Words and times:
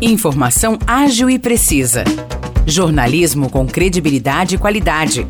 Informação 0.00 0.76
ágil 0.86 1.30
e 1.30 1.38
precisa. 1.38 2.02
Jornalismo 2.66 3.48
com 3.48 3.64
credibilidade 3.66 4.56
e 4.56 4.58
qualidade. 4.58 5.26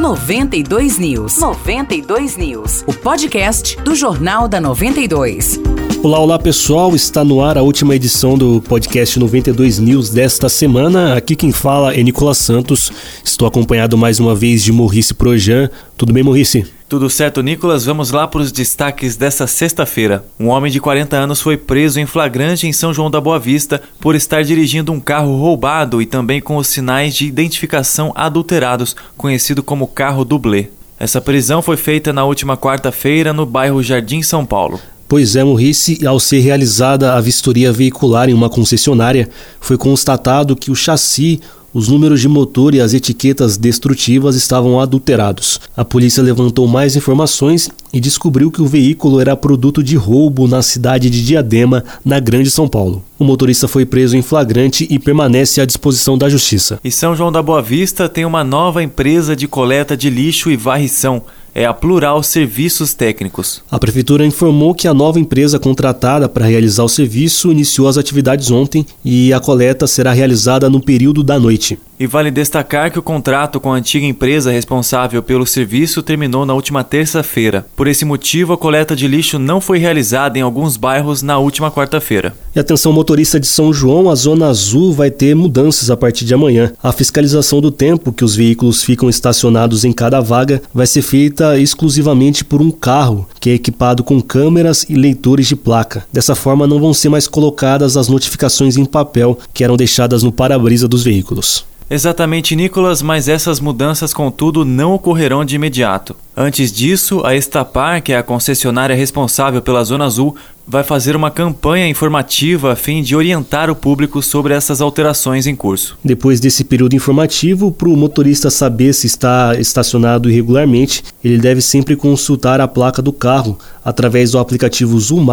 92 0.00 0.98
News. 0.98 1.38
92 1.38 2.36
News. 2.36 2.84
O 2.86 2.92
podcast 2.92 3.80
do 3.82 3.94
Jornal 3.94 4.48
da 4.48 4.60
92. 4.60 5.60
Olá, 6.02 6.18
olá 6.18 6.38
pessoal, 6.38 6.94
está 6.94 7.24
no 7.24 7.40
ar 7.40 7.56
a 7.56 7.62
última 7.62 7.94
edição 7.94 8.36
do 8.36 8.60
podcast 8.62 9.18
92 9.18 9.78
News 9.78 10.10
desta 10.10 10.48
semana. 10.48 11.16
Aqui 11.16 11.36
quem 11.36 11.52
fala 11.52 11.94
é 11.94 12.02
Nicolas 12.02 12.38
Santos. 12.38 12.92
Estou 13.24 13.46
acompanhado 13.46 13.96
mais 13.96 14.18
uma 14.18 14.34
vez 14.34 14.62
de 14.62 14.72
Maurice 14.72 15.14
Projan. 15.14 15.70
Tudo 15.96 16.12
bem, 16.12 16.22
Maurice? 16.22 16.77
Tudo 16.88 17.10
certo, 17.10 17.42
Nicolas? 17.42 17.84
Vamos 17.84 18.12
lá 18.12 18.26
para 18.26 18.40
os 18.40 18.50
destaques 18.50 19.14
desta 19.14 19.46
sexta-feira. 19.46 20.24
Um 20.40 20.46
homem 20.46 20.72
de 20.72 20.80
40 20.80 21.14
anos 21.14 21.38
foi 21.38 21.58
preso 21.58 22.00
em 22.00 22.06
flagrante 22.06 22.66
em 22.66 22.72
São 22.72 22.94
João 22.94 23.10
da 23.10 23.20
Boa 23.20 23.38
Vista 23.38 23.82
por 24.00 24.14
estar 24.14 24.42
dirigindo 24.42 24.90
um 24.90 24.98
carro 24.98 25.36
roubado 25.36 26.00
e 26.00 26.06
também 26.06 26.40
com 26.40 26.56
os 26.56 26.66
sinais 26.66 27.14
de 27.14 27.26
identificação 27.26 28.10
adulterados, 28.14 28.96
conhecido 29.18 29.62
como 29.62 29.86
carro 29.86 30.24
dublê. 30.24 30.68
Essa 30.98 31.20
prisão 31.20 31.60
foi 31.60 31.76
feita 31.76 32.10
na 32.10 32.24
última 32.24 32.56
quarta-feira 32.56 33.34
no 33.34 33.44
bairro 33.44 33.82
Jardim 33.82 34.22
São 34.22 34.46
Paulo. 34.46 34.80
Pois 35.06 35.36
é, 35.36 35.44
Maurice, 35.44 36.06
ao 36.06 36.18
ser 36.18 36.40
realizada 36.40 37.14
a 37.14 37.20
vistoria 37.20 37.70
veicular 37.70 38.30
em 38.30 38.34
uma 38.34 38.48
concessionária, 38.48 39.28
foi 39.60 39.76
constatado 39.76 40.56
que 40.56 40.70
o 40.70 40.74
chassi, 40.74 41.40
os 41.72 41.88
números 41.88 42.20
de 42.20 42.28
motor 42.28 42.74
e 42.74 42.80
as 42.80 42.94
etiquetas 42.94 43.56
destrutivas 43.56 44.34
estavam 44.36 44.80
adulterados. 44.80 45.60
A 45.76 45.84
polícia 45.84 46.22
levantou 46.22 46.66
mais 46.66 46.96
informações 46.96 47.70
e 47.92 48.00
descobriu 48.00 48.50
que 48.50 48.62
o 48.62 48.66
veículo 48.66 49.20
era 49.20 49.36
produto 49.36 49.82
de 49.82 49.96
roubo 49.96 50.48
na 50.48 50.62
cidade 50.62 51.10
de 51.10 51.24
Diadema, 51.24 51.84
na 52.04 52.18
Grande 52.18 52.50
São 52.50 52.68
Paulo. 52.68 53.04
O 53.18 53.24
motorista 53.24 53.66
foi 53.66 53.84
preso 53.84 54.16
em 54.16 54.22
flagrante 54.22 54.86
e 54.88 54.98
permanece 54.98 55.60
à 55.60 55.66
disposição 55.66 56.16
da 56.16 56.28
justiça. 56.28 56.78
E 56.84 56.90
São 56.90 57.16
João 57.16 57.32
da 57.32 57.42
Boa 57.42 57.60
Vista 57.60 58.08
tem 58.08 58.24
uma 58.24 58.44
nova 58.44 58.82
empresa 58.82 59.34
de 59.34 59.48
coleta 59.48 59.96
de 59.96 60.08
lixo 60.08 60.50
e 60.50 60.56
varrição 60.56 61.22
é 61.54 61.64
a 61.64 61.74
Plural 61.74 62.22
Serviços 62.22 62.94
Técnicos. 62.94 63.62
A 63.70 63.78
prefeitura 63.78 64.24
informou 64.24 64.74
que 64.74 64.86
a 64.86 64.94
nova 64.94 65.18
empresa 65.18 65.58
contratada 65.58 66.28
para 66.28 66.46
realizar 66.46 66.84
o 66.84 66.88
serviço 66.88 67.50
iniciou 67.50 67.88
as 67.88 67.98
atividades 67.98 68.50
ontem 68.50 68.86
e 69.04 69.32
a 69.32 69.40
coleta 69.40 69.86
será 69.86 70.12
realizada 70.12 70.70
no 70.70 70.80
período 70.80 71.22
da 71.22 71.38
noite. 71.38 71.78
E 72.00 72.06
vale 72.06 72.30
destacar 72.30 72.92
que 72.92 72.98
o 72.98 73.02
contrato 73.02 73.58
com 73.58 73.72
a 73.72 73.76
antiga 73.76 74.06
empresa 74.06 74.52
responsável 74.52 75.20
pelo 75.20 75.44
serviço 75.44 76.00
terminou 76.00 76.46
na 76.46 76.54
última 76.54 76.84
terça-feira. 76.84 77.66
Por 77.74 77.88
esse 77.88 78.04
motivo, 78.04 78.52
a 78.52 78.58
coleta 78.58 78.94
de 78.94 79.08
lixo 79.08 79.36
não 79.36 79.60
foi 79.60 79.78
realizada 79.78 80.38
em 80.38 80.42
alguns 80.42 80.76
bairros 80.76 81.22
na 81.22 81.38
última 81.38 81.72
quarta-feira. 81.72 82.36
E 82.54 82.60
atenção 82.60 82.92
motorista 82.92 83.40
de 83.40 83.48
São 83.48 83.72
João, 83.72 84.08
a 84.08 84.14
zona 84.14 84.46
azul 84.46 84.92
vai 84.92 85.10
ter 85.10 85.34
mudanças 85.34 85.90
a 85.90 85.96
partir 85.96 86.24
de 86.24 86.32
amanhã. 86.32 86.72
A 86.80 86.92
fiscalização 86.92 87.60
do 87.60 87.72
tempo 87.72 88.12
que 88.12 88.24
os 88.24 88.36
veículos 88.36 88.84
ficam 88.84 89.10
estacionados 89.10 89.84
em 89.84 89.92
cada 89.92 90.20
vaga 90.20 90.62
vai 90.72 90.86
ser 90.86 91.02
feita 91.02 91.58
exclusivamente 91.58 92.44
por 92.44 92.62
um 92.62 92.70
carro 92.70 93.28
que 93.40 93.50
é 93.50 93.54
equipado 93.54 94.04
com 94.04 94.20
câmeras 94.20 94.86
e 94.88 94.94
leitores 94.94 95.48
de 95.48 95.56
placa. 95.56 96.06
Dessa 96.12 96.36
forma, 96.36 96.64
não 96.64 96.78
vão 96.78 96.94
ser 96.94 97.08
mais 97.08 97.26
colocadas 97.26 97.96
as 97.96 98.06
notificações 98.06 98.76
em 98.76 98.84
papel 98.84 99.36
que 99.52 99.64
eram 99.64 99.76
deixadas 99.76 100.22
no 100.22 100.30
para-brisa 100.30 100.86
dos 100.86 101.02
veículos. 101.02 101.66
Exatamente, 101.90 102.54
Nicolas, 102.54 103.00
mas 103.00 103.28
essas 103.28 103.60
mudanças, 103.60 104.12
contudo, 104.12 104.62
não 104.62 104.92
ocorrerão 104.92 105.42
de 105.42 105.56
imediato. 105.56 106.14
Antes 106.36 106.70
disso, 106.70 107.22
a 107.24 107.34
Estapar, 107.34 108.02
que 108.02 108.12
é 108.12 108.18
a 108.18 108.22
concessionária 108.22 108.94
responsável 108.94 109.62
pela 109.62 109.82
Zona 109.82 110.04
Azul, 110.04 110.36
vai 110.66 110.84
fazer 110.84 111.16
uma 111.16 111.30
campanha 111.30 111.88
informativa 111.88 112.72
a 112.72 112.76
fim 112.76 113.02
de 113.02 113.16
orientar 113.16 113.70
o 113.70 113.74
público 113.74 114.22
sobre 114.22 114.52
essas 114.52 114.82
alterações 114.82 115.46
em 115.46 115.56
curso. 115.56 115.98
Depois 116.04 116.40
desse 116.40 116.62
período 116.62 116.94
informativo, 116.94 117.72
para 117.72 117.88
o 117.88 117.96
motorista 117.96 118.50
saber 118.50 118.92
se 118.92 119.06
está 119.06 119.54
estacionado 119.58 120.30
irregularmente, 120.30 121.02
ele 121.24 121.38
deve 121.38 121.62
sempre 121.62 121.96
consultar 121.96 122.60
a 122.60 122.68
placa 122.68 123.00
do 123.00 123.14
carro 123.14 123.58
através 123.82 124.32
do 124.32 124.38
aplicativo 124.38 125.00
Zoom 125.00 125.26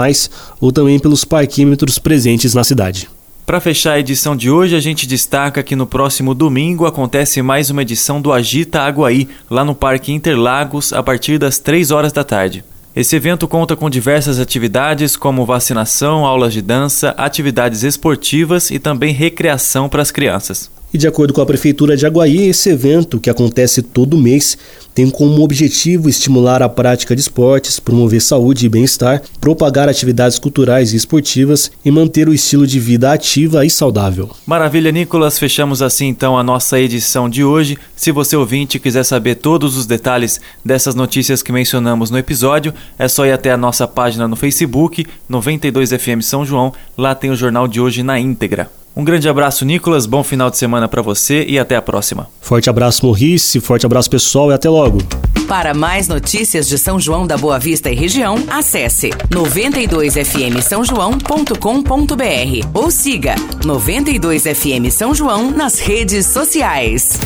ou 0.62 0.72
também 0.72 1.00
pelos 1.00 1.26
parquímetros 1.26 2.00
presentes 2.00 2.54
na 2.54 2.64
cidade. 2.64 3.10
Para 3.46 3.62
fechar 3.62 3.94
a 3.94 4.00
edição 4.00 4.36
de 4.36 4.50
hoje, 4.50 4.76
a 4.76 4.80
gente 4.80 5.06
destaca 5.06 5.62
que 5.62 5.76
no 5.76 5.86
próximo 5.86 6.34
domingo 6.34 6.88
acontece 6.88 7.44
mais 7.44 7.70
uma 7.70 7.84
edição 7.84 8.20
do 8.20 8.34
Agita 8.34 8.82
Aguaí, 8.82 9.30
lá 9.52 9.64
no 9.64 9.76
Parque 9.76 10.12
Interlagos, 10.12 10.92
a 10.92 11.04
partir 11.04 11.38
das 11.38 11.60
3 11.60 11.92
horas 11.92 12.12
da 12.12 12.24
tarde. 12.24 12.64
Esse 12.96 13.16
evento 13.16 13.48
conta 13.48 13.76
com 13.76 13.88
diversas 13.88 14.40
atividades 14.40 15.16
como 15.16 15.46
vacinação, 15.46 16.26
aulas 16.26 16.54
de 16.54 16.62
dança, 16.62 17.14
atividades 17.18 17.84
esportivas 17.84 18.72
e 18.72 18.80
também 18.80 19.14
recreação 19.14 19.88
para 19.88 20.02
as 20.02 20.10
crianças. 20.10 20.72
E 20.96 20.98
de 20.98 21.10
acordo 21.10 21.34
com 21.34 21.42
a 21.42 21.46
Prefeitura 21.46 21.98
de 21.98 22.06
Aguaí, 22.06 22.48
esse 22.48 22.70
evento, 22.70 23.20
que 23.20 23.30
acontece 23.30 23.82
todo 23.82 24.18
mês, 24.18 24.58
tem 24.94 25.10
como 25.10 25.44
objetivo 25.44 26.08
estimular 26.08 26.64
a 26.64 26.70
prática 26.70 27.14
de 27.14 27.20
esportes, 27.20 27.82
promover 27.82 28.22
saúde 28.22 28.66
e 28.66 28.70
bem-estar, 28.70 29.22
propagar 29.42 29.90
atividades 29.90 30.40
culturais 30.40 30.94
e 30.94 30.96
esportivas 30.96 31.70
e 31.84 31.92
manter 31.92 32.30
o 32.30 32.34
estilo 32.34 32.66
de 32.66 32.80
vida 32.80 33.12
ativa 33.12 33.66
e 33.66 33.70
saudável. 33.70 34.30
Maravilha, 34.46 34.90
Nicolas. 34.90 35.38
Fechamos 35.38 35.82
assim 35.82 36.06
então 36.06 36.38
a 36.38 36.44
nossa 36.44 36.80
edição 36.80 37.30
de 37.30 37.44
hoje. 37.44 37.78
Se 37.94 38.10
você 38.10 38.38
ouvinte 38.38 38.80
quiser 38.80 39.04
saber 39.04 39.36
todos 39.36 39.76
os 39.76 39.86
detalhes 39.86 40.40
dessas 40.64 40.96
notícias 40.96 41.44
que 41.44 41.52
mencionamos 41.52 42.10
no 42.10 42.18
episódio, 42.18 42.74
é 42.98 43.10
só 43.10 43.26
ir 43.26 43.34
até 43.34 43.52
a 43.52 43.58
nossa 43.58 43.86
página 43.86 44.30
no 44.30 44.38
Facebook, 44.38 45.06
92FM 45.30 46.22
São 46.22 46.46
João. 46.46 46.72
Lá 46.98 47.14
tem 47.14 47.32
o 47.32 47.36
jornal 47.36 47.68
de 47.68 47.82
hoje 47.82 48.02
na 48.02 48.18
íntegra. 48.18 48.70
Um 48.96 49.04
grande 49.04 49.28
abraço, 49.28 49.66
Nicolas. 49.66 50.06
Bom 50.06 50.24
final 50.24 50.50
de 50.50 50.58
semana 50.58 50.88
para 50.88 51.02
você 51.02 51.44
e 51.48 51.60
até 51.60 51.76
a 51.76 51.82
próxima. 51.82 52.30
Forte 52.40 52.70
abraço, 52.70 53.06
Morrice. 53.06 53.60
Forte 53.60 53.86
abraço, 53.86 54.10
pessoal, 54.10 54.52
e 54.52 54.54
até 54.54 54.70
logo. 54.70 55.00
Para 55.48 55.74
mais 55.74 56.08
notícias 56.08 56.68
de 56.68 56.78
São 56.78 57.00
João 57.00 57.28
da 57.28 57.38
Boa 57.38 57.60
Vista 57.60 57.92
e 57.92 57.96
região, 57.96 58.36
acesse 58.50 59.10
92fm 59.30 60.62
São 60.62 60.84
João.com.br 60.84 62.68
ou 62.74 62.90
siga 62.90 63.36
92fm 63.64 64.90
São 64.90 65.14
João 65.14 65.52
nas 65.52 65.80
redes 65.80 66.26
sociais. 66.26 67.20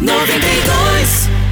92 0.00 1.43